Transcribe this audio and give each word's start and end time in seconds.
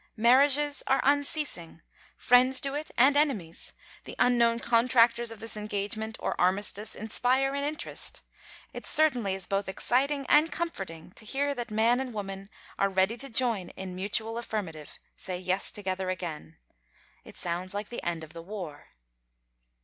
Marriages 0.17 0.81
are 0.87 0.99
unceasing. 1.03 1.79
Friends 2.17 2.59
do 2.59 2.73
it, 2.73 2.89
and 2.97 3.15
enemies; 3.15 3.71
the 4.05 4.15
unknown 4.17 4.57
contractors 4.57 5.29
of 5.29 5.39
this 5.39 5.55
engagement, 5.55 6.17
or 6.19 6.33
armistice, 6.41 6.95
inspire 6.95 7.53
an 7.53 7.63
interest. 7.63 8.23
It 8.73 8.87
certainly 8.87 9.35
is 9.35 9.45
both 9.45 9.69
exciting 9.69 10.25
and 10.27 10.51
comforting 10.51 11.11
to 11.17 11.23
hear 11.23 11.53
that 11.53 11.69
man 11.69 11.99
and 11.99 12.15
woman 12.15 12.49
are 12.79 12.89
ready 12.89 13.15
to 13.17 13.29
join 13.29 13.69
in 13.77 13.91
a 13.91 13.95
mutual 13.95 14.39
affirmative, 14.39 14.97
say 15.15 15.37
Yes 15.37 15.71
together 15.71 16.09
again. 16.09 16.57
It 17.23 17.37
sounds 17.37 17.75
like 17.75 17.89
the 17.89 18.01
end 18.03 18.23
of 18.23 18.33
the 18.33 18.41
war. 18.41 18.87